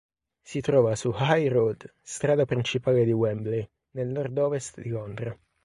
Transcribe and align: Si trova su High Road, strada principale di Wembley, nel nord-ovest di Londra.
Si 0.41 0.61
trova 0.61 0.95
su 0.95 1.13
High 1.15 1.47
Road, 1.47 1.93
strada 2.01 2.45
principale 2.45 3.05
di 3.05 3.11
Wembley, 3.11 3.69
nel 3.91 4.07
nord-ovest 4.07 4.81
di 4.81 4.89
Londra. 4.89 5.37